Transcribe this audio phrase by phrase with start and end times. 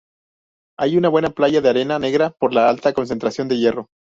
[0.79, 3.89] Hay una buena playa de arena negra por la alta concentración de hierro.